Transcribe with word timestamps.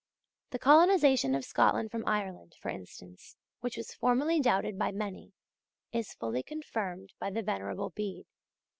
The 0.49 0.57
colonisation 0.57 1.35
of 1.35 1.45
Scotland 1.45 1.91
from 1.91 2.07
Ireland, 2.07 2.55
for 2.59 2.69
instance, 2.69 3.37
which 3.59 3.77
was 3.77 3.93
formerly 3.93 4.39
doubted 4.39 4.79
by 4.79 4.91
many, 4.91 5.31
is 5.91 6.15
fully 6.15 6.41
confirmed 6.41 7.13
by 7.19 7.29
the 7.29 7.43
Venerable 7.43 7.91
Bede. 7.91 8.25